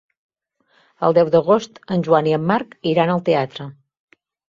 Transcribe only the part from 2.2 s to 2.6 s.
i en